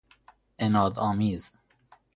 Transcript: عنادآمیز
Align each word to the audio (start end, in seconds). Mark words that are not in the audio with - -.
عنادآمیز 0.61 1.51